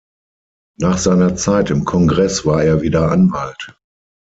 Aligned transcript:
Nach 0.79 0.97
seiner 0.97 1.35
Zeit 1.35 1.69
im 1.69 1.85
Kongress 1.85 2.43
war 2.43 2.63
er 2.63 2.81
wieder 2.81 3.11
Anwalt. 3.11 3.77